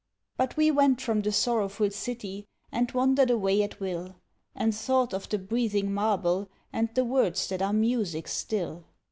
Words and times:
But 0.35 0.57
we 0.57 0.71
went 0.71 0.99
from 0.99 1.21
the 1.21 1.31
sorrowful 1.31 1.91
city 1.91 2.47
and 2.71 2.91
wandered 2.91 3.29
away 3.29 3.61
at 3.61 3.79
will, 3.79 4.15
And 4.55 4.73
thought 4.73 5.13
of 5.13 5.29
the 5.29 5.37
breathing 5.37 5.93
marble 5.93 6.49
and 6.73 6.89
the 6.95 7.05
words 7.05 7.47
that 7.49 7.61
are 7.61 7.71
music 7.71 8.27
still. 8.27 8.85